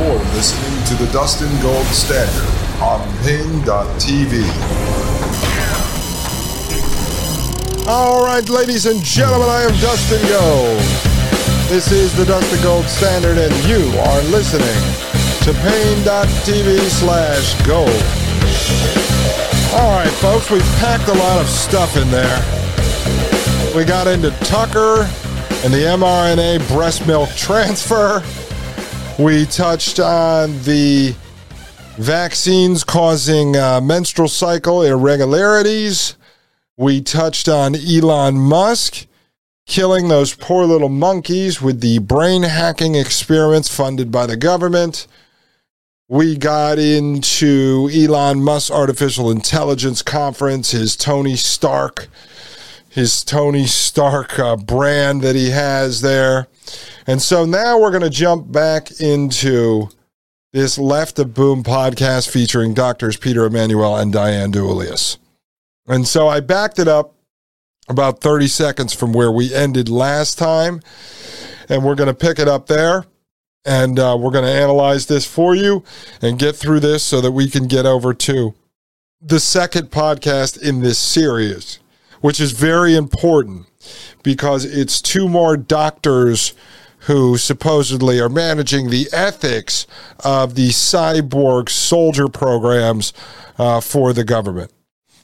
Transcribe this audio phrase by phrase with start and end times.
[0.00, 2.48] You're listening to the Dustin Gold Standard
[2.80, 4.40] on Paine.tv.
[7.86, 10.78] All right, ladies and gentlemen, I am Dustin Gold.
[11.68, 14.64] This is the Dustin Gold Standard, and you are listening
[15.44, 17.90] to Paine.tv slash gold.
[19.78, 22.40] All right, folks, we've packed a lot of stuff in there.
[23.76, 25.02] We got into Tucker
[25.62, 28.24] and the mRNA breast milk transfer.
[29.20, 31.14] We touched on the
[31.98, 36.14] vaccines causing uh, menstrual cycle irregularities.
[36.78, 39.06] We touched on Elon Musk
[39.66, 45.06] killing those poor little monkeys with the brain hacking experiments funded by the government.
[46.08, 52.08] We got into Elon Musk's artificial intelligence conference, his Tony Stark,
[52.88, 56.48] his Tony Stark uh, brand that he has there.
[57.06, 59.88] And so now we're going to jump back into
[60.52, 65.18] this Left of Boom podcast featuring doctors Peter Emanuel and Diane DiEuliis.
[65.86, 67.14] And so I backed it up
[67.88, 70.80] about 30 seconds from where we ended last time.
[71.68, 73.04] And we're going to pick it up there.
[73.64, 75.84] And uh, we're going to analyze this for you
[76.22, 78.54] and get through this so that we can get over to
[79.20, 81.78] the second podcast in this series,
[82.22, 83.66] which is very important
[84.22, 86.54] because it's two more doctors
[87.04, 89.86] who supposedly are managing the ethics
[90.22, 93.12] of the cyborg soldier programs
[93.58, 94.70] uh, for the government.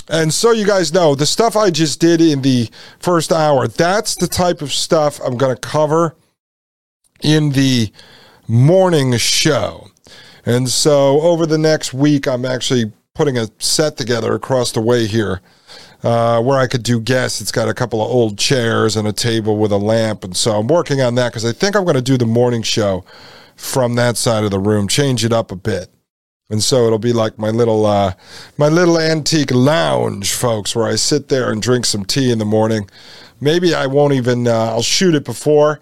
[0.09, 4.15] And so you guys know the stuff I just did in the first hour, that's
[4.15, 6.15] the type of stuff I'm going to cover
[7.23, 7.93] in the
[8.47, 9.89] morning show.
[10.45, 15.07] And so over the next week, I'm actually putting a set together across the way
[15.07, 15.41] here
[16.03, 17.41] uh, where I could do guests.
[17.41, 20.23] It's got a couple of old chairs and a table with a lamp.
[20.23, 22.63] And so I'm working on that because I think I'm going to do the morning
[22.63, 23.05] show
[23.57, 25.89] from that side of the room, change it up a bit.
[26.51, 28.13] And so it'll be like my little uh,
[28.57, 32.45] my little antique lounge, folks, where I sit there and drink some tea in the
[32.45, 32.89] morning.
[33.41, 35.81] Maybe I won't even uh, I'll shoot it before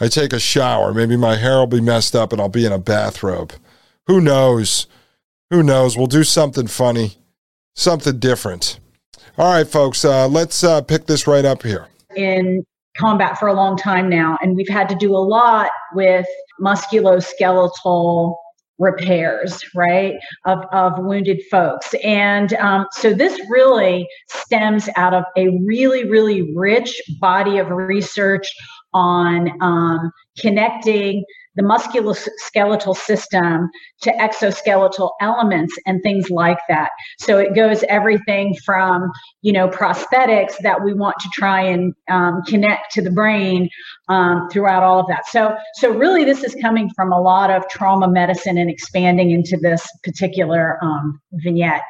[0.00, 0.94] I take a shower.
[0.94, 3.52] Maybe my hair will be messed up and I'll be in a bathrobe.
[4.06, 4.86] Who knows?
[5.50, 5.96] Who knows?
[5.96, 7.18] We'll do something funny,
[7.74, 8.80] something different.
[9.38, 11.86] All right, folks, uh, let's uh, pick this right up here.
[12.16, 12.64] In
[12.98, 16.26] combat for a long time now, and we've had to do a lot with
[16.60, 18.34] musculoskeletal
[18.78, 20.14] repairs, right,
[20.46, 21.94] of, of wounded folks.
[22.02, 28.52] And um, so this really stems out of a really, really rich body of research
[28.92, 31.24] on um, connecting
[31.56, 33.68] the musculoskeletal system
[34.02, 36.90] to exoskeletal elements and things like that.
[37.18, 39.10] So it goes everything from,
[39.42, 43.68] you know, prosthetics that we want to try and um, connect to the brain
[44.08, 45.26] um, throughout all of that.
[45.26, 49.56] So, so really, this is coming from a lot of trauma medicine and expanding into
[49.56, 51.82] this particular um, vignette.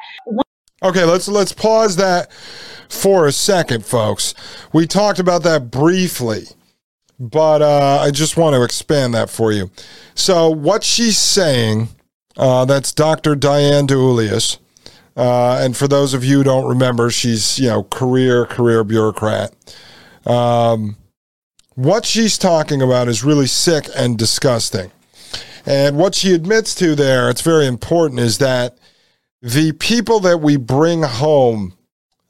[0.83, 2.31] Okay, let's let's pause that
[2.87, 4.33] for a second, folks.
[4.71, 6.47] We talked about that briefly
[7.19, 9.71] but uh, I just want to expand that for you.
[10.15, 11.89] So, what she's saying,
[12.35, 13.35] uh, that's Dr.
[13.35, 14.57] Diane DiEuliis.
[15.15, 19.51] Uh, and for those of you who don't remember, she's, you know, career, career bureaucrat.
[20.27, 20.95] Um,
[21.73, 24.91] what she's talking about is really sick and disgusting.
[25.65, 28.77] And what she admits to there, it's very important, is that
[29.41, 31.73] the people that we bring home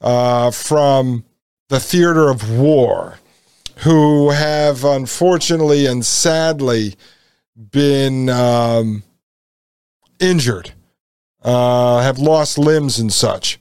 [0.00, 1.24] uh, from
[1.68, 3.18] the theater of war,
[3.78, 6.94] who have unfortunately and sadly
[7.70, 9.02] been um,
[10.20, 10.72] injured,
[11.42, 13.58] uh, have lost limbs and such.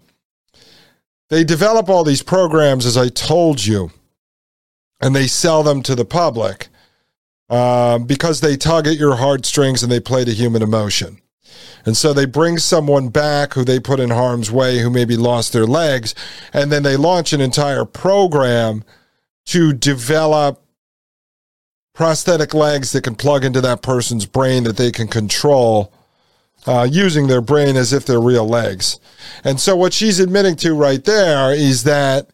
[1.30, 3.92] They develop all these programs, as I told you,
[5.02, 6.70] and they sell them to the public.
[7.50, 11.22] um, because they tug at your heartstrings and they play to human emotion.
[11.86, 15.54] And so they bring someone back who they put in harm's way, who maybe lost
[15.54, 16.14] their legs,
[16.52, 18.84] and then they launch an entire program
[19.48, 20.64] to develop
[21.94, 25.92] prosthetic legs that can plug into that person's brain that they can control
[26.68, 29.00] uh, using their brain as if they're real legs.
[29.44, 32.30] And so what she's admitting to right there is that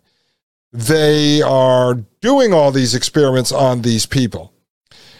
[0.71, 4.51] they are doing all these experiments on these people.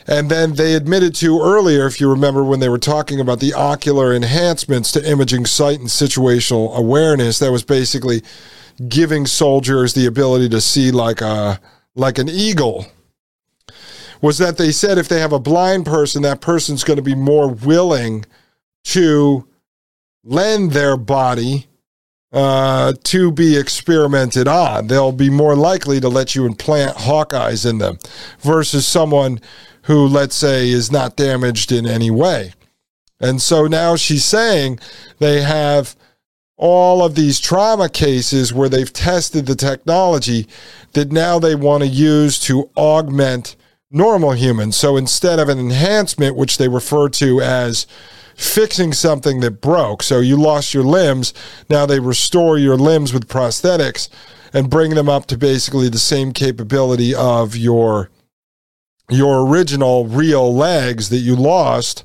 [0.08, 3.54] And then they admitted to earlier, if you remember, when they were talking about the
[3.54, 8.24] ocular enhancements to imaging sight and situational awareness, that was basically
[8.90, 11.62] giving soldiers the ability to see like a
[11.96, 12.88] like an eagle.
[14.22, 17.16] Was that they said if they have a blind person, that person's going to be
[17.16, 18.26] more willing
[18.86, 19.48] to
[20.24, 21.68] lend their body
[22.32, 24.88] uh, to be experimented on.
[24.88, 28.00] They'll be more likely to let you implant Hawkeyes in them
[28.40, 29.40] versus someone
[29.84, 32.54] who, let's say, is not damaged in any way.
[33.20, 34.80] And so now she's saying
[35.20, 35.96] they have
[36.58, 40.48] all of these trauma cases where they've tested the technology
[40.94, 43.56] that now they want to use to augment
[43.90, 44.76] normal humans.
[44.76, 47.86] So instead of an enhancement, which they refer to as
[48.36, 51.34] fixing something that broke, so you lost your limbs,
[51.70, 54.10] now they restore your limbs with prosthetics
[54.52, 58.10] and bring them up to basically the same capability of your
[59.10, 62.04] your original real legs that you lost.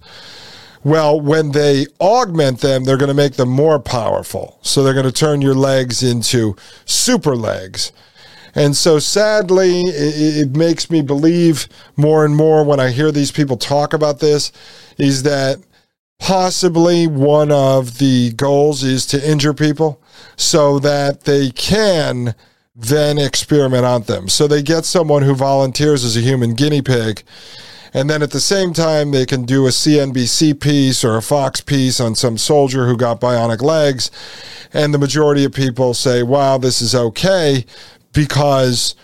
[0.85, 4.59] Well, when they augment them, they're going to make them more powerful.
[4.63, 7.93] So they're going to turn your legs into super legs.
[8.55, 13.31] And so sadly, it, it, makes me believe more and more when I hear these
[13.31, 14.51] people talk about this
[14.97, 15.59] is that
[16.19, 20.03] possibly one of the goals is to injure people
[20.37, 22.35] so that they can
[22.75, 24.29] then experiment on them.
[24.29, 27.23] So they get someone who volunteers as a human guinea pig.
[27.94, 31.61] And then at the same time, they can do a CNBC piece or a Fox
[31.61, 34.11] piece on some soldier who got bionic legs.
[34.73, 37.64] And the majority of people say, wow, this is okay
[38.12, 38.94] because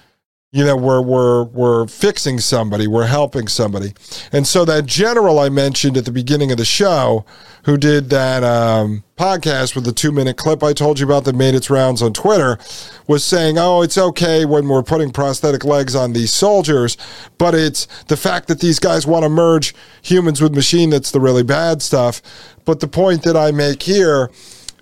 [0.55, 3.93] you know we're we're we're fixing somebody we're helping somebody.
[4.33, 7.25] And so that general i mentioned at the beginning of the show
[7.65, 11.35] who did that um, podcast with the two minute clip i told you about that
[11.35, 12.59] made its rounds on twitter
[13.07, 16.97] was saying oh it's okay when we're putting prosthetic legs on these soldiers
[17.39, 21.21] but it's the fact that these guys want to merge humans with machine that's the
[21.21, 22.23] really bad stuff.
[22.65, 24.31] But the point that i make here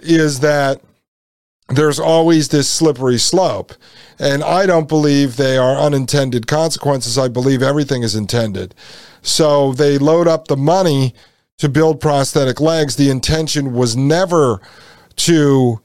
[0.00, 0.82] is that
[1.68, 3.72] there's always this slippery slope.
[4.18, 7.18] And I don't believe they are unintended consequences.
[7.18, 8.74] I believe everything is intended.
[9.22, 11.14] So they load up the money
[11.58, 12.96] to build prosthetic legs.
[12.96, 14.60] The intention was never
[15.16, 15.80] to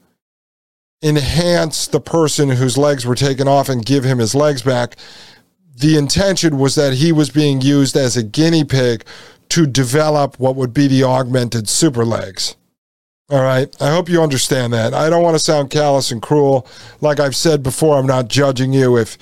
[1.02, 4.96] enhance the person whose legs were taken off and give him his legs back.
[5.76, 9.04] The intention was that he was being used as a guinea pig
[9.50, 12.56] to develop what would be the augmented super legs.
[13.30, 13.68] All right.
[13.78, 14.94] I hope you understand that.
[14.94, 16.66] I don't want to sound callous and cruel.
[17.02, 19.18] Like I've said before, I'm not judging you if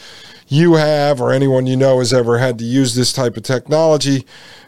[0.47, 4.25] you have or anyone you know has ever had to use this type of technology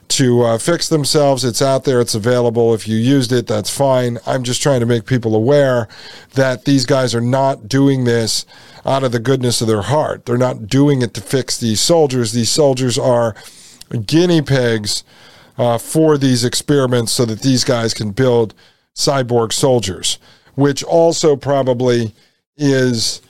[0.08, 1.44] to uh, fix themselves.
[1.44, 2.74] It's out there, it's available.
[2.74, 4.18] If you used it, that's fine.
[4.26, 5.86] I'm just trying to make people aware
[6.34, 8.44] that these guys are not doing this
[8.84, 10.26] out of the goodness of their heart.
[10.26, 12.32] They're not doing it to fix these soldiers.
[12.32, 13.36] These soldiers are
[14.04, 15.04] guinea pigs
[15.56, 18.52] uh, for these experiments so that these guys can build
[18.98, 20.18] cyborg soldiers,
[20.56, 22.12] which also probably
[22.56, 23.22] is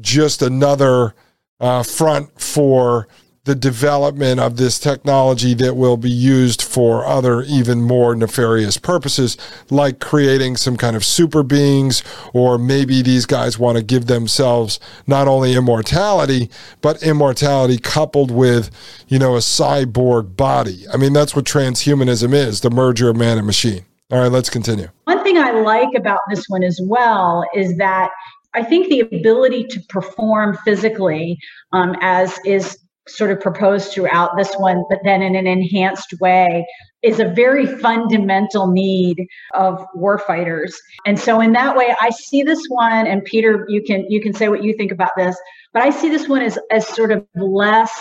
[0.00, 1.14] just another
[1.58, 3.08] uh, front for
[3.44, 9.36] the development of this technology that will be used for other even more nefarious purposes,
[9.70, 12.02] like creating some kind of super beings,
[12.34, 18.68] or maybe these guys want to give themselves not only immortality, but immortality coupled with,
[19.06, 20.84] you know, a cyborg body.
[20.92, 23.86] I mean, that's what transhumanism is the merger of man and machine.
[24.12, 24.88] All right, let's continue.
[25.04, 28.10] One thing I like about this one as well is that
[28.54, 31.36] I think the ability to perform physically,
[31.72, 36.64] um, as is sort of proposed throughout this one, but then in an enhanced way,
[37.02, 40.72] is a very fundamental need of warfighters.
[41.04, 44.32] And so in that way, I see this one, and Peter, you can you can
[44.32, 45.36] say what you think about this,
[45.72, 47.92] but I see this one as as sort of less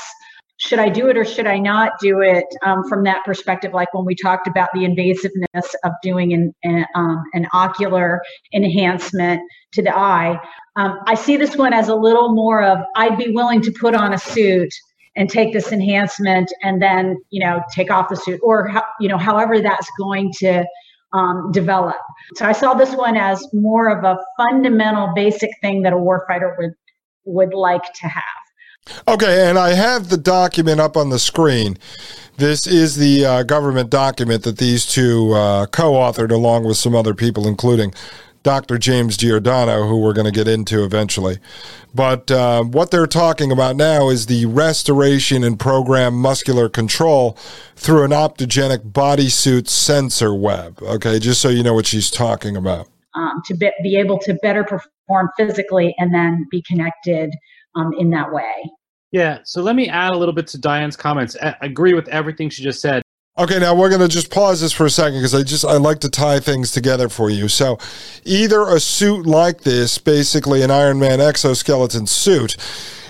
[0.66, 3.74] should I do it or should I not do it um, from that perspective?
[3.74, 8.22] Like when we talked about the invasiveness of doing an, an, um, an ocular
[8.54, 9.42] enhancement
[9.74, 10.40] to the eye,
[10.76, 13.94] um, I see this one as a little more of I'd be willing to put
[13.94, 14.74] on a suit
[15.16, 18.70] and take this enhancement and then you know take off the suit or
[19.00, 20.66] you know however that's going to
[21.14, 21.96] um, develop.
[22.36, 26.56] So I saw this one as more of a fundamental, basic thing that a warfighter
[26.58, 26.74] would
[27.26, 28.45] would like to have.
[29.08, 31.78] Okay, and I have the document up on the screen
[32.38, 36.94] This is the uh, government document that these two uh, co authored along with some
[36.94, 37.94] other people, including
[38.44, 38.78] Dr.
[38.78, 41.40] James Giordano, who we're going to get into eventually.
[41.96, 47.38] But uh, what they're talking about now is the restoration and program muscular control
[47.76, 50.80] through an optogenic bodysuit sensor web.
[50.84, 52.88] Okay, just so you know what she's talking about.
[53.16, 57.34] Um, to be, be, able to better perform physically and then be connected
[57.76, 58.54] um, in that way.
[59.12, 61.38] Yeah, so let me add a little bit to Diane's comments.
[61.42, 63.02] I agree with everything she just said.
[63.38, 65.74] Okay, now we're going to just pause this for a second because I just I
[65.74, 67.50] like to tie things together for you.
[67.50, 67.78] So,
[68.24, 72.56] either a suit like this, basically an Iron Man exoskeleton suit,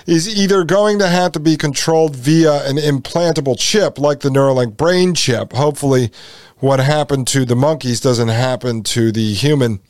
[0.04, 4.76] is either going to have to be controlled via an implantable chip like the Neuralink
[4.76, 5.52] brain chip.
[5.52, 6.10] Hopefully,
[6.58, 9.80] what happened to the monkeys doesn't happen to the human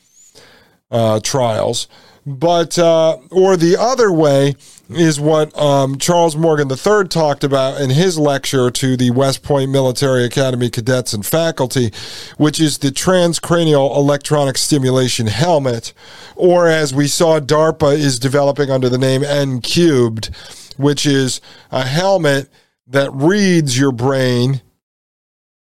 [0.90, 1.88] uh, trials.
[2.26, 4.56] But, uh, or the other way
[4.88, 9.70] is what um, Charles Morgan III talked about in his lecture to the West Point
[9.70, 11.92] Military Academy cadets and faculty,
[12.36, 15.92] which is the transcranial electronic stimulation helmet,
[16.34, 20.34] or as we saw, DARPA is developing under the name N Cubed,
[20.76, 21.40] which is
[21.70, 22.48] a helmet
[22.88, 24.62] that reads your brain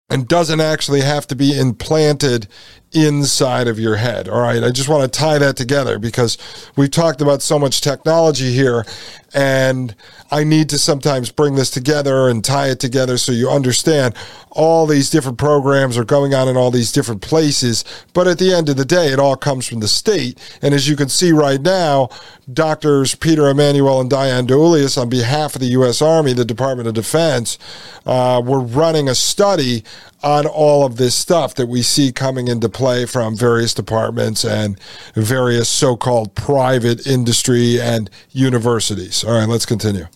[0.10, 2.48] and doesn't actually have to be implanted
[2.93, 4.27] inside of your head.
[4.29, 4.63] All right.
[4.63, 6.38] I just want to tie that together because
[6.75, 8.85] we've talked about so much technology here
[9.33, 9.95] and
[10.31, 14.15] I need to sometimes bring this together and tie it together so you understand
[14.51, 17.83] all these different programs are going on in all these different places.
[18.13, 20.38] But at the end of the day, it all comes from the state.
[20.62, 22.09] And as you can see right now,
[22.51, 26.01] doctors Peter Emanuel and Diane DiEuliis, on behalf of the U.S.
[26.01, 27.57] Army, the Department of Defense,
[28.05, 29.83] uh, were running a study
[30.24, 34.80] on all of this stuff that we see coming into play from various departments and
[35.15, 39.24] various so called private industry and universities.
[39.24, 40.08] All right, let's continue.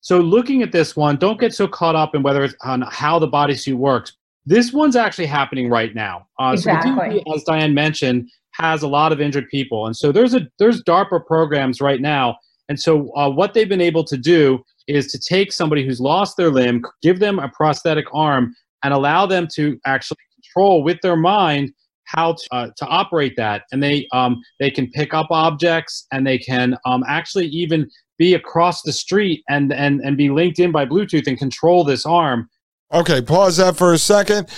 [0.00, 3.18] So, looking at this one, don't get so caught up in whether it's on how
[3.18, 4.12] the bodysuit works.
[4.44, 6.26] This one's actually happening right now.
[6.38, 6.92] Uh, exactly.
[6.92, 10.46] So DoD, as Diane mentioned, has a lot of injured people, and so there's a
[10.58, 12.36] there's DARPA programs right now.
[12.68, 16.36] And so, uh, what they've been able to do is to take somebody who's lost
[16.36, 21.16] their limb, give them a prosthetic arm, and allow them to actually control with their
[21.16, 21.72] mind
[22.04, 23.62] how to, uh, to operate that.
[23.72, 28.34] And they um, they can pick up objects and they can um, actually even be
[28.34, 32.48] across the street and, and and be linked in by bluetooth and control this arm.
[32.92, 34.48] Okay pause that for a second.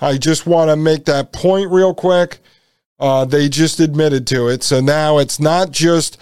[0.00, 2.38] I just want to make that point real quick.
[2.98, 4.62] Uh, they just admitted to it.
[4.62, 6.16] So now it's not just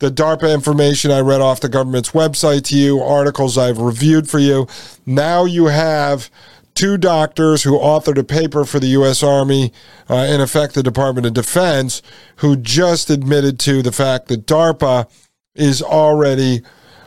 [0.00, 4.40] the DARPA information I read off the government's website to you, articles I've reviewed for
[4.40, 4.66] you.
[5.06, 6.28] Now you have
[6.74, 9.22] two doctors who authored a paper for the U.S.
[9.22, 9.72] Army,
[10.10, 12.02] uh, in effect, the Department of Defense,
[12.36, 15.08] who just admitted to the fact that DARPA
[15.54, 16.62] is already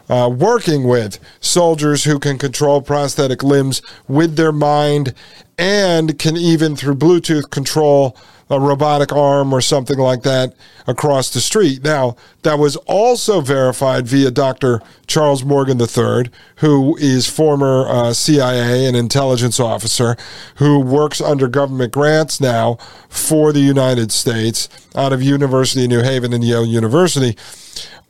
[0.10, 5.14] uh, working with soldiers who can control prosthetic limbs with their mind
[5.58, 8.16] and can even, through Bluetooth, control
[8.50, 10.54] a robotic arm or something like that
[10.86, 11.84] across the street.
[11.84, 14.82] Now, that was also verified via Dr.
[15.06, 20.16] Charles Morgan III, who is former uh, CIA and intelligence officer
[20.56, 22.76] who works under government grants now
[23.10, 27.36] for the United States out of University of New Haven and Yale University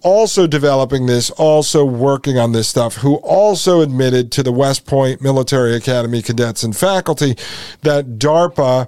[0.03, 5.21] also developing this, also working on this stuff, who also admitted to the West Point
[5.21, 7.35] Military Academy cadets and faculty
[7.81, 8.87] that DARPA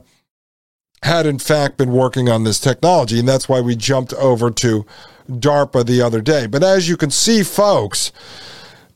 [1.03, 3.19] had in fact been working on this technology.
[3.19, 4.85] And that's why we jumped over to
[5.29, 6.47] DARPA the other day.
[6.47, 8.11] But as you can see, folks,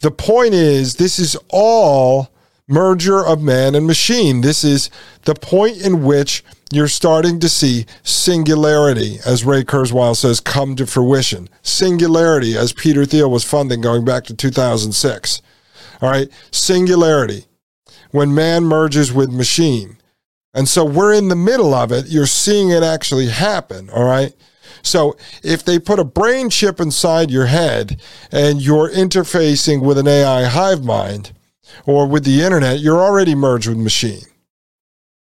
[0.01, 2.29] the point is this is all
[2.67, 4.41] merger of man and machine.
[4.41, 4.89] This is
[5.23, 10.87] the point in which you're starting to see singularity, as Ray Kurzweil says, come to
[10.87, 11.47] fruition.
[11.61, 15.41] Singularity, as Peter Thiel was funding going back to 2006.
[16.01, 17.45] All right, singularity.
[18.11, 19.97] When man merges with machine.
[20.53, 22.07] And so we're in the middle of it.
[22.07, 23.89] You're seeing it actually happen.
[23.89, 24.33] All right.
[24.83, 30.07] So if they put a brain chip inside your head and you're interfacing with an
[30.07, 31.31] AI hive mind
[31.85, 34.21] or with the internet, you're already merged with machine.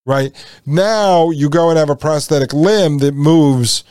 [0.05, 0.33] Right.
[0.65, 3.83] Now you go and have a prosthetic limb that moves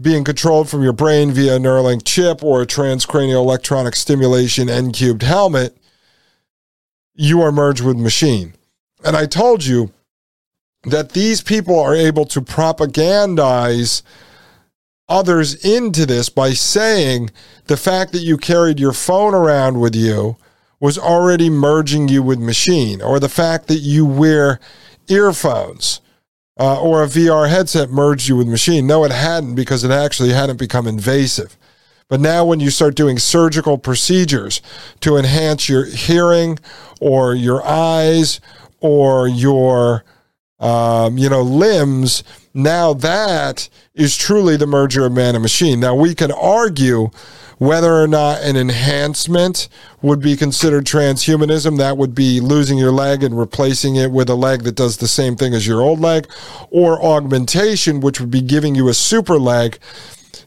[0.00, 4.92] being controlled from your brain via a Neuralink chip or a transcranial electronic stimulation N
[4.92, 5.76] cubed helmet.
[7.14, 8.54] You are merged with machine.
[9.04, 9.90] And I told you
[10.84, 14.02] that these people are able to propagandize
[15.08, 17.30] others into this by saying
[17.66, 20.36] the fact that you carried your phone around with you
[20.80, 24.60] was already merging you with machine, or the fact that you wear
[25.08, 26.00] earphones
[26.58, 28.86] uh, or a VR headset merged you with machine.
[28.86, 31.56] No, it hadn't because it actually hadn't become invasive.
[32.08, 34.62] But now, when you start doing surgical procedures
[35.00, 36.58] to enhance your hearing
[37.00, 38.40] or your eyes
[38.80, 40.04] or your
[40.58, 42.22] um, you know limbs
[42.56, 45.78] now that is truly the merger of man and machine.
[45.78, 47.10] Now we can argue
[47.58, 49.68] whether or not an enhancement
[50.00, 51.76] would be considered transhumanism.
[51.76, 55.08] That would be losing your leg and replacing it with a leg that does the
[55.08, 56.28] same thing as your old leg
[56.70, 59.78] or augmentation which would be giving you a super leg.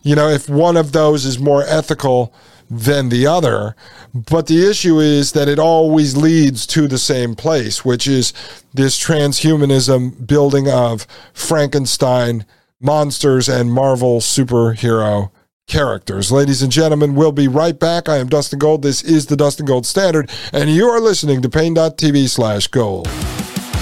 [0.01, 2.33] You know if one of those is more ethical
[2.69, 3.75] than the other.
[4.13, 8.33] But the issue is that it always leads to the same place, which is
[8.73, 12.45] this transhumanism building of Frankenstein
[12.79, 15.31] monsters and Marvel superhero
[15.67, 16.31] characters.
[16.31, 18.09] Ladies and gentlemen, we'll be right back.
[18.09, 18.81] I am Dustin Gold.
[18.81, 23.07] This is the Dustin Gold Standard, and you are listening to Paine.tv slash gold.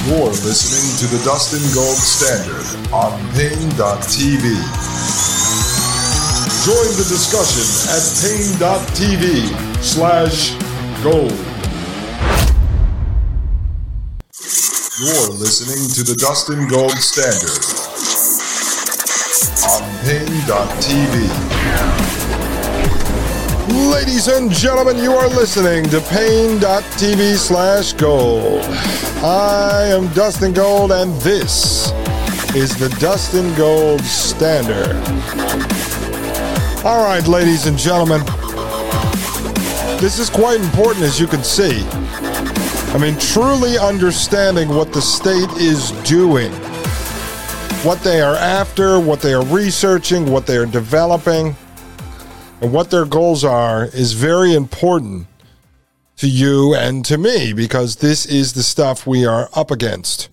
[0.05, 5.36] You're listening to the Dustin Gold Standard on Paine.tv.
[6.67, 7.63] Join the discussion
[7.95, 10.51] at Paine.tv slash
[11.01, 11.31] gold.
[14.99, 17.63] You're listening to the Dustin Gold Standard
[19.63, 21.13] on Paine.tv.
[23.89, 28.65] Ladies and gentlemen, you are listening to Paine.tv slash gold.
[29.23, 31.93] I am Dustin Gold, and this
[32.53, 35.56] is the Dustin Gold Standard.
[36.87, 38.21] All right, ladies and gentlemen,
[39.99, 41.83] this is quite important as you can see.
[42.93, 46.49] I mean, truly understanding what the state is doing,
[47.83, 51.57] what they are after, what they are researching, what they are developing,
[52.61, 55.27] and what their goals are is very important
[56.15, 60.29] to you and to me because this is the stuff we are up against.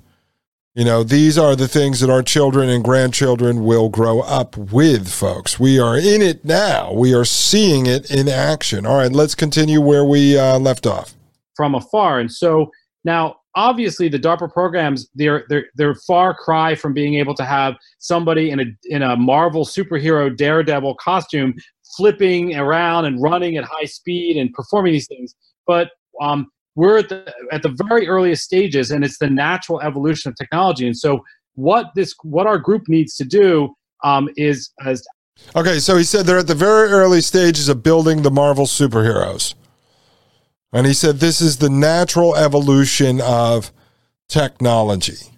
[0.76, 5.08] You know, these are the things that our children and grandchildren will grow up with,
[5.08, 5.60] folks.
[5.60, 6.92] We are in it now.
[6.92, 8.84] We are seeing it in action.
[8.84, 11.14] All right, let's continue where we uh, left off.
[11.54, 12.18] From afar.
[12.18, 12.72] And so
[13.04, 17.76] now, obviously, the DARPA programs, they're, they're, they're far cry from being able to have
[18.00, 21.54] somebody in a, in a Marvel superhero daredevil costume
[21.96, 25.36] flipping around and running at high speed and performing these things.
[25.68, 30.30] But um, we're at the at the very earliest stages and it's the natural evolution
[30.30, 30.86] of technology.
[30.86, 35.06] And so what this what our group needs to do um, is as
[35.56, 39.54] okay so he said they're at the very early stages of building the marvel superheroes.
[40.72, 43.72] And he said this is the natural evolution of
[44.28, 45.33] technology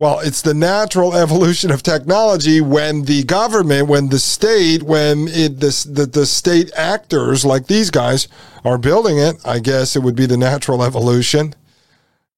[0.00, 5.60] well, it's the natural evolution of technology when the government, when the state, when it,
[5.60, 8.28] the, the, the state actors like these guys
[8.64, 9.36] are building it.
[9.44, 11.54] I guess it would be the natural evolution.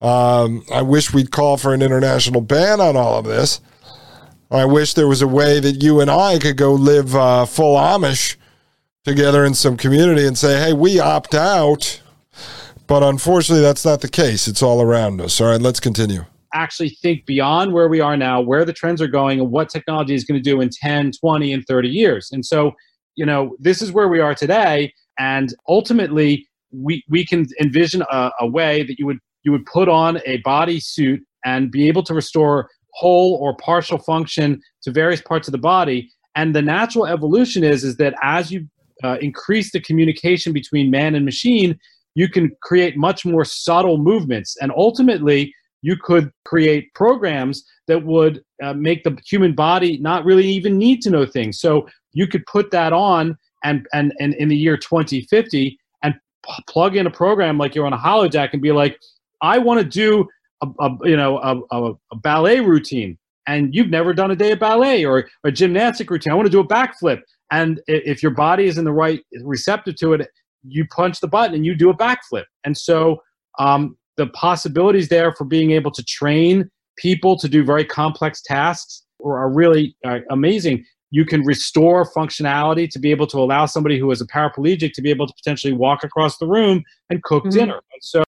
[0.02, 3.60] Um, I wish we'd call for an international ban on all of this.
[4.50, 7.76] I wish there was a way that you and I could go live uh, full
[7.76, 8.36] Amish
[9.04, 12.00] together in some community and say, hey, we opt out.
[12.86, 14.46] But unfortunately, that's not the case.
[14.46, 15.40] It's all around us.
[15.40, 19.08] All right, let's continue actually think beyond where we are now, where the trends are
[19.08, 22.30] going, and what technology is going to do in 10, 20, and 30 years.
[22.32, 22.72] And so,
[23.14, 24.92] you know, this is where we are today.
[25.18, 29.88] And ultimately, we, we can envision a, a way that you would you would put
[29.88, 35.20] on a body suit and be able to restore whole or partial function to various
[35.20, 36.10] parts of the body.
[36.34, 38.66] And the natural evolution is is that as you
[39.04, 41.78] uh, increase the communication between man and machine,
[42.14, 44.56] you can create much more subtle movements.
[44.60, 50.46] And ultimately, you could create programs that would uh, make the human body not really
[50.46, 51.60] even need to know things.
[51.60, 56.52] So you could put that on and and, and in the year 2050 and p-
[56.68, 58.98] plug in a program like you're on a holodeck and be like,
[59.42, 60.26] I want to do
[60.62, 64.58] a, a, you know a, a, ballet routine and you've never done a day of
[64.58, 66.32] ballet or a gymnastic routine.
[66.32, 67.20] I want to do a backflip.
[67.52, 70.28] And if your body is in the right receptive to it,
[70.66, 72.44] you punch the button and you do a backflip.
[72.64, 73.22] And so
[73.58, 79.04] um, the possibilities there for being able to train people to do very complex tasks
[79.24, 80.84] are really uh, amazing.
[81.10, 85.02] You can restore functionality to be able to allow somebody who is a paraplegic to
[85.02, 87.58] be able to potentially walk across the room and cook mm-hmm.
[87.58, 87.80] dinner.
[88.00, 88.24] so,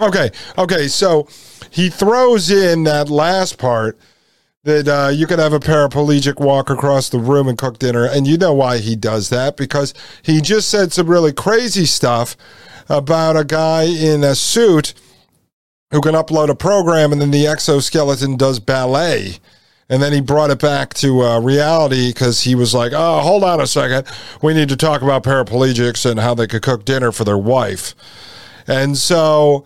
[0.00, 1.28] okay, okay, so
[1.70, 3.98] he throws in that last part
[4.64, 8.26] that uh, you can have a paraplegic walk across the room and cook dinner, and
[8.26, 12.36] you know why he does that because he just said some really crazy stuff
[12.88, 14.92] about a guy in a suit
[15.90, 19.38] who can upload a program and then the exoskeleton does ballet.
[19.88, 23.42] And then he brought it back to uh, reality because he was like, oh, hold
[23.42, 24.06] on a second.
[24.40, 27.96] We need to talk about paraplegics and how they could cook dinner for their wife.
[28.68, 29.64] And so,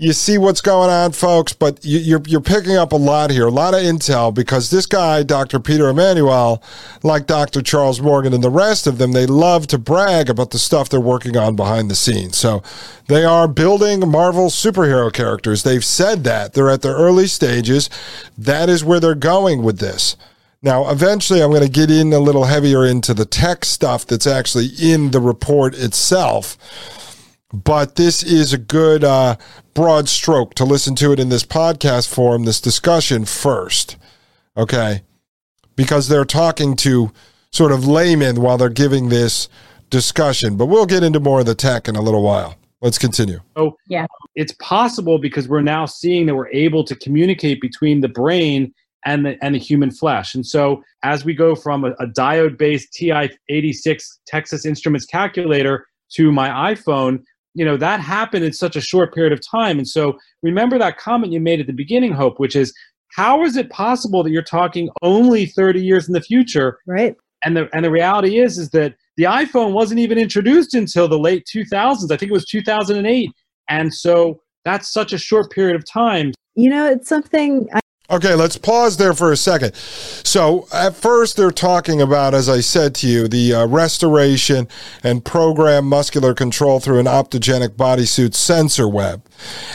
[0.00, 3.48] you see what's going on, folks, but you, you're you're picking up a lot here,
[3.48, 5.58] a lot of intel because this guy, Dr.
[5.58, 6.62] Peter Emanuel,
[7.02, 7.62] like Dr.
[7.62, 11.00] Charles Morgan and the rest of them, they love to brag about the stuff they're
[11.00, 12.38] working on behind the scenes.
[12.38, 12.62] So
[13.08, 15.64] they are building Marvel superhero characters.
[15.64, 17.90] They've said that they're at the early stages.
[18.38, 20.14] That is where they're going with this.
[20.62, 24.26] Now, eventually, I'm going to get in a little heavier into the tech stuff that's
[24.28, 26.56] actually in the report itself
[27.52, 29.36] but this is a good uh,
[29.74, 33.96] broad stroke to listen to it in this podcast form, this discussion first.
[34.56, 35.02] Okay.
[35.76, 37.12] Because they're talking to
[37.50, 39.48] sort of laymen while they're giving this
[39.90, 40.56] discussion.
[40.56, 42.56] But we'll get into more of the tech in a little while.
[42.80, 43.40] Let's continue.
[43.56, 44.06] Oh, yeah,
[44.36, 48.72] it's possible because we're now seeing that we're able to communicate between the brain
[49.04, 50.34] and the and the human flesh.
[50.34, 56.74] And so as we go from a, a diode-based TI-86 Texas Instruments calculator to my
[56.74, 57.22] iPhone,
[57.58, 59.78] you know that happened in such a short period of time.
[59.78, 62.72] And so remember that comment you made at the beginning hope which is
[63.16, 66.78] how is it possible that you're talking only 30 years in the future?
[66.86, 67.16] Right.
[67.44, 71.18] And the and the reality is is that the iphone wasn't even introduced until the
[71.18, 73.30] late 2000s i think it was 2008
[73.68, 76.32] and so that's such a short period of time.
[76.54, 79.74] You know it's something I- Okay, let's pause there for a second.
[79.74, 84.66] So, at first, they're talking about, as I said to you, the uh, restoration
[85.02, 89.22] and program muscular control through an optogenic bodysuit sensor web.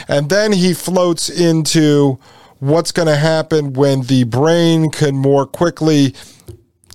[0.08, 2.18] And then he floats into
[2.58, 6.10] what's going to happen when the brain can more quickly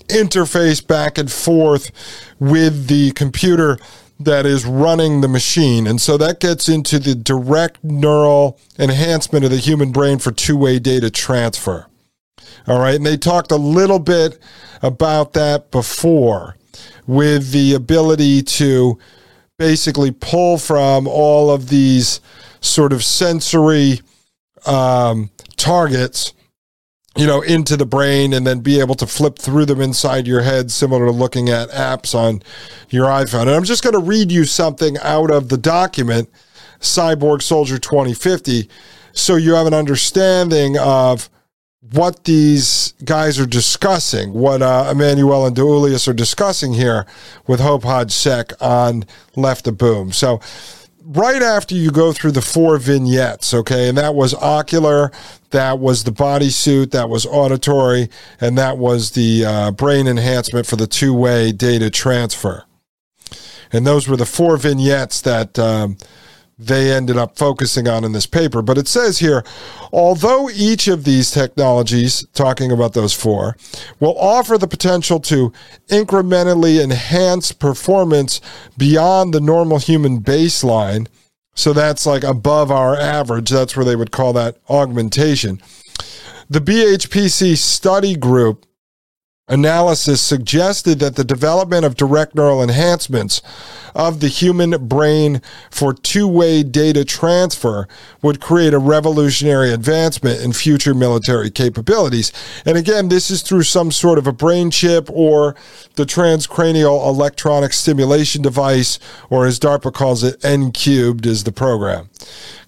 [0.09, 1.91] interface back and forth
[2.37, 3.79] with the computer
[4.19, 5.87] that is running the machine.
[5.87, 10.57] And so that gets into the direct neural enhancement of the human brain for two
[10.57, 11.87] way data transfer.
[12.67, 12.95] All right.
[12.95, 14.37] And they talked a little bit
[14.81, 16.57] about that before
[17.07, 18.99] with the ability to
[19.57, 22.21] basically pull from all of these
[22.61, 24.01] sort of sensory
[24.65, 26.33] um, targets
[27.19, 30.41] you know, into the brain and then be able to flip through them inside your
[30.41, 32.41] head, similar to looking at apps on
[32.89, 33.41] your iPhone.
[33.41, 36.29] And I'm just going to read you something out of the document,
[36.79, 38.69] Cyborg Soldier 2050,
[39.11, 41.29] so you have an understanding of
[41.91, 47.05] what these guys are discussing, what uh, Emanuel and DiEuliis are discussing here
[47.47, 49.03] with Hope Hodge-Seck on
[49.35, 50.13] Left of Boom.
[50.13, 50.39] So,
[51.03, 55.11] right after you go through the four vignettes, okay, and that was ocular,
[55.51, 58.09] that was the bodysuit, that was auditory,
[58.39, 62.65] and that was the uh, brain enhancement for the two way data transfer.
[63.71, 65.97] And those were the four vignettes that um,
[66.59, 68.61] they ended up focusing on in this paper.
[68.61, 69.43] But it says here
[69.91, 73.57] although each of these technologies, talking about those four,
[73.99, 75.51] will offer the potential to
[75.87, 78.41] incrementally enhance performance
[78.77, 81.07] beyond the normal human baseline,
[81.59, 85.61] so that's like above our average, that's where they would call that augmentation.
[86.49, 88.65] The BHPC study group
[89.49, 93.41] analysis suggested that the development of direct neural enhancements
[93.95, 97.87] of the human brain for two way data transfer
[98.21, 102.31] would create a revolutionary advancement in future military capabilities.
[102.65, 105.55] And again, this is through some sort of a brain chip or
[105.95, 112.09] the transcranial electronic stimulation device, or as DARPA calls it, N cubed is the program.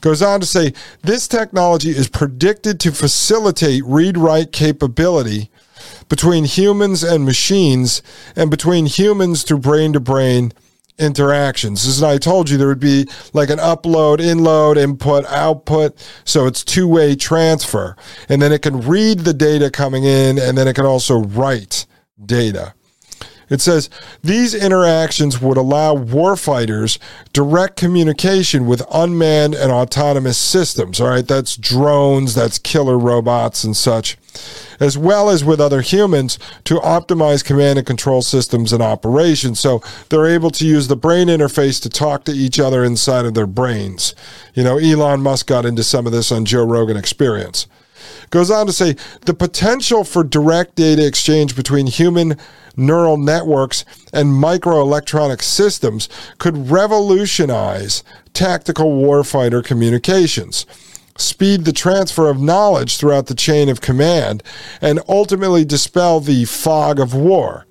[0.02, 5.51] Goes on to say this technology is predicted to facilitate read write capability
[6.12, 8.04] between humans and machines
[8.36, 10.52] and between humans through brain to brain
[11.00, 11.88] interactions.
[11.88, 15.95] As I told you, there would be like an upload, inload, input, output.
[16.26, 17.95] So it's two way transfer.
[18.28, 21.86] And then it can read the data coming in and then it can also write
[22.24, 22.74] data.
[23.50, 23.89] It says
[24.21, 26.97] these interactions would allow warfighters
[27.32, 31.00] direct communication with unmanned and autonomous systems.
[31.00, 34.17] All right, that's drones, that's killer robots and such,
[34.82, 39.60] as well as with other humans to optimize command and control systems and operations.
[39.60, 43.36] So they're able to use the brain interface to talk to each other inside of
[43.36, 44.15] their brains.
[44.56, 47.67] You know, Elon Musk got into some of this on Joe Rogan Experience.
[48.32, 52.38] Goes on to say the potential for direct data exchange between human
[52.76, 60.65] neural networks and microelectronic systems could revolutionize tactical warfighter communications
[61.21, 64.43] speed the transfer of knowledge throughout the chain of command,
[64.81, 67.65] and ultimately dispel the fog of war.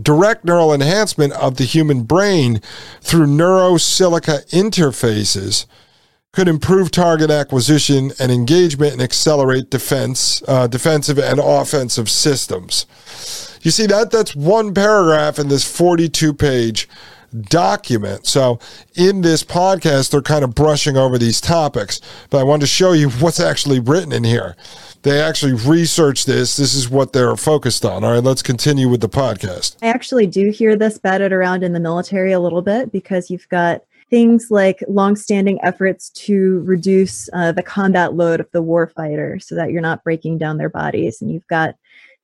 [0.00, 2.60] Direct neural enhancement of the human brain
[3.00, 5.66] through neurosilica interfaces
[6.32, 12.86] could improve target acquisition and engagement and accelerate defense, uh, defensive and offensive systems.
[13.62, 16.88] You see that that's one paragraph in this 42 page
[17.38, 18.26] document.
[18.26, 18.58] So
[18.94, 22.92] in this podcast, they're kind of brushing over these topics, but I wanted to show
[22.92, 24.56] you what's actually written in here.
[25.02, 26.56] They actually researched this.
[26.56, 28.04] This is what they're focused on.
[28.04, 29.76] All right, let's continue with the podcast.
[29.82, 33.48] I actually do hear this batted around in the military a little bit because you've
[33.48, 39.54] got things like longstanding efforts to reduce uh, the combat load of the warfighter so
[39.54, 41.22] that you're not breaking down their bodies.
[41.22, 41.76] And you've got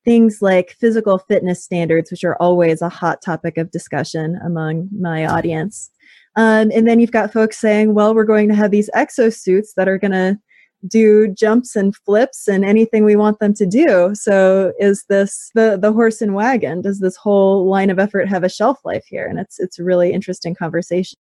[0.07, 5.27] things like physical fitness standards, which are always a hot topic of discussion among my
[5.27, 5.90] audience.
[6.37, 9.88] Um, and then you've got folks saying, well, we're going to have these exosuits that
[9.88, 10.38] are going to
[10.87, 14.14] do jumps and flips and anything we want them to do.
[14.14, 16.83] So is this the the horse and wagon?
[16.83, 19.27] Does this whole line of effort have a shelf life here?
[19.27, 21.19] And it's it's a really interesting conversation.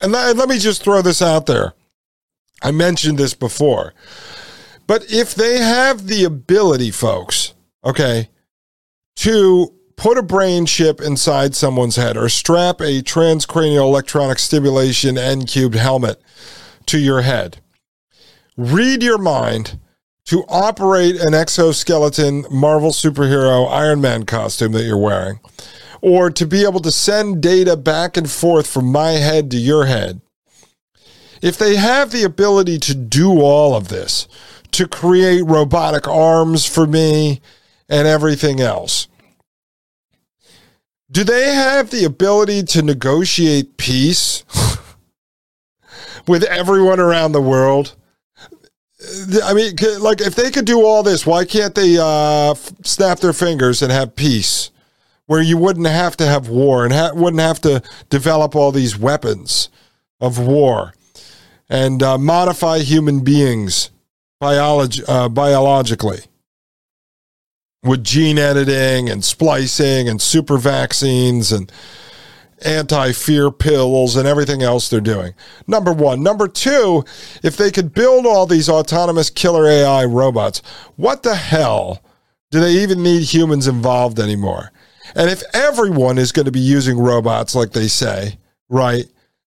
[0.00, 1.72] And let, let me just throw this out there.
[2.62, 3.94] I mentioned this before.
[4.86, 7.54] But if they have the ability, folks,
[7.86, 8.28] okay,
[9.14, 15.46] to put a brain chip inside someone's head or strap a transcranial electronic stimulation N
[15.46, 16.20] cubed helmet
[16.86, 17.58] to your head,
[18.56, 19.78] read your mind
[20.26, 25.38] to operate an exoskeleton Marvel superhero Iron Man costume that you're wearing,
[26.02, 29.86] or to be able to send data back and forth from my head to your
[29.86, 30.20] head.
[31.40, 34.26] If they have the ability to do all of this,
[34.72, 37.40] to create robotic arms for me
[37.88, 39.08] and everything else,
[41.10, 44.44] do they have the ability to negotiate peace
[46.26, 47.94] with everyone around the world?
[49.44, 53.32] I mean, like if they could do all this, why can't they uh, snap their
[53.32, 54.70] fingers and have peace,
[55.26, 58.98] where you wouldn't have to have war and ha- wouldn't have to develop all these
[58.98, 59.68] weapons
[60.20, 60.92] of war
[61.68, 63.90] and uh, modify human beings
[64.40, 66.20] uh, biologically
[67.86, 71.70] with gene editing and splicing and super vaccines and
[72.64, 75.34] anti fear pills and everything else they're doing.
[75.66, 76.22] Number one.
[76.22, 77.04] Number two,
[77.42, 80.62] if they could build all these autonomous killer AI robots,
[80.96, 82.02] what the hell
[82.50, 84.72] do they even need humans involved anymore?
[85.14, 89.06] And if everyone is going to be using robots like they say, right?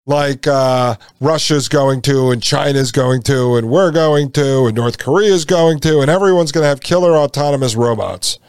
[0.07, 4.97] Like uh, Russia's going to, and China's going to, and we're going to, and North
[4.97, 8.39] Korea's going to, and everyone's going to have killer autonomous robots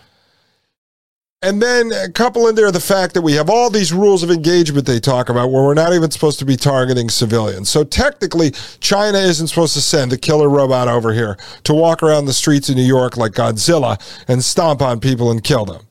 [1.40, 4.30] and then a couple in there the fact that we have all these rules of
[4.30, 7.68] engagement they talk about where we're not even supposed to be targeting civilians.
[7.68, 12.24] So technically, China isn't supposed to send a killer robot over here to walk around
[12.24, 15.86] the streets of New York like Godzilla and stomp on people and kill them.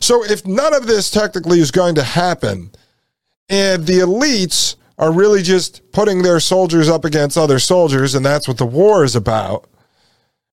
[0.00, 2.70] So if none of this technically is going to happen,
[3.48, 8.48] and the elites are really just putting their soldiers up against other soldiers, and that's
[8.48, 9.68] what the war is about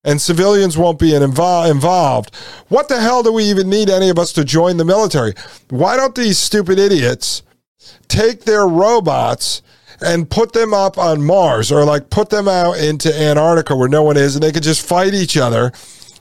[0.06, 1.68] and civilians won't be involved.
[1.68, 2.34] involved.
[2.68, 5.34] What the hell do we even need any of us to join the military?
[5.68, 7.42] Why don't these stupid idiots
[8.08, 9.62] take their robots
[10.00, 14.02] and put them up on Mars or like put them out into Antarctica where no
[14.04, 15.72] one is and they could just fight each other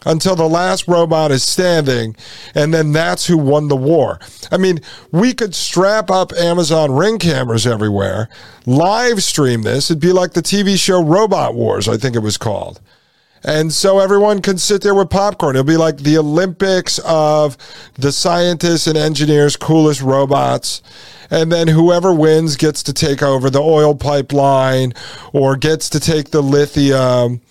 [0.06, 2.15] until the last robot is standing,
[2.54, 4.20] and then that's who won the war.
[4.52, 4.80] I mean,
[5.12, 8.30] we could strap up Amazon ring cameras everywhere,
[8.65, 9.89] live stream this.
[9.91, 12.80] It'd be like the TV show Robot Wars, I think it was called.
[13.44, 15.56] And so everyone can sit there with popcorn.
[15.56, 17.58] It'll be like the Olympics of
[17.94, 20.82] the scientists and engineers, coolest robots.
[21.30, 24.94] And then whoever wins gets to take over the oil pipeline
[25.32, 27.41] or gets to take the lithium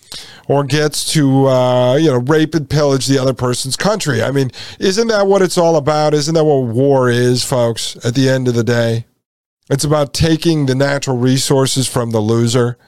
[0.48, 4.22] or gets to uh, you know rape and pillage the other person's country.
[4.22, 6.14] I mean, isn't that what it's all about?
[6.14, 7.96] Isn't that what war is, folks?
[8.04, 9.06] At the end of the day,
[9.70, 12.78] it's about taking the natural resources from the loser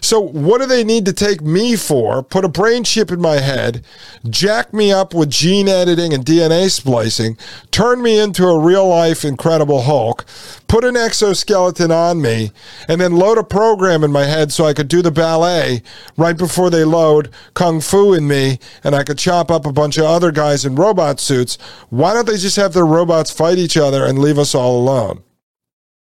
[0.00, 2.22] so, what do they need to take me for?
[2.22, 3.84] Put a brain chip in my head,
[4.28, 7.36] jack me up with gene editing and DNA splicing,
[7.70, 10.24] turn me into a real life incredible Hulk,
[10.68, 12.52] put an exoskeleton on me,
[12.88, 15.82] and then load a program in my head so I could do the ballet
[16.16, 19.96] right before they load Kung Fu in me and I could chop up a bunch
[19.98, 21.56] of other guys in robot suits.
[21.90, 25.22] Why don't they just have their robots fight each other and leave us all alone?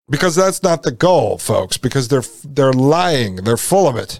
[0.09, 1.77] Because that's not the goal, folks.
[1.77, 3.37] Because they're they're lying.
[3.37, 4.19] They're full of it.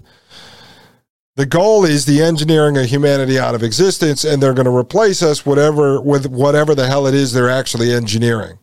[1.35, 5.21] The goal is the engineering of humanity out of existence, and they're going to replace
[5.21, 8.57] us whatever with whatever the hell it is they're actually engineering.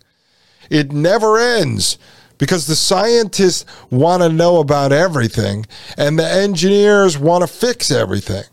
[0.71, 1.99] It never ends
[2.37, 8.45] because the scientists want to know about everything, and the engineers want to fix everything.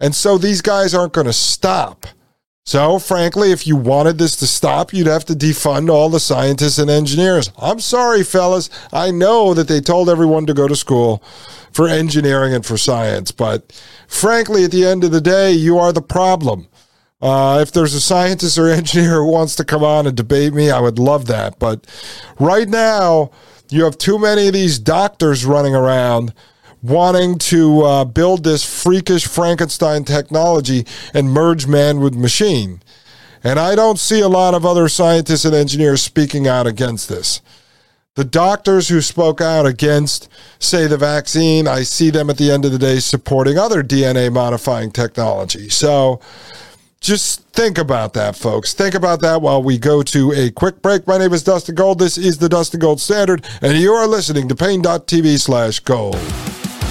[0.00, 2.06] And so these guys aren't going to stop.
[2.64, 6.78] So, frankly, if you wanted this to stop, you'd have to defund all the scientists
[6.78, 7.50] and engineers.
[7.58, 8.70] I'm sorry, fellas.
[8.92, 11.24] I know that they told everyone to go to school
[11.72, 13.72] for engineering and for science, but
[14.06, 16.68] frankly, at the end of the day, you are the problem.
[17.20, 20.70] Uh, if there's a scientist or engineer who wants to come on and debate me,
[20.70, 21.58] I would love that.
[21.58, 21.86] But
[22.38, 23.32] right now,
[23.70, 26.32] you have too many of these doctors running around
[26.82, 32.82] wanting to uh, build this freakish Frankenstein technology and merge man with machine.
[33.44, 37.40] And I don't see a lot of other scientists and engineers speaking out against this.
[38.14, 42.64] The doctors who spoke out against, say, the vaccine, I see them at the end
[42.64, 45.70] of the day supporting other DNA modifying technology.
[45.70, 46.20] So
[47.00, 48.74] just think about that, folks.
[48.74, 51.06] Think about that while we go to a quick break.
[51.06, 51.98] My name is Dustin Gold.
[51.98, 56.20] This is the Dustin Gold Standard, and you are listening to Paine.tv slash gold.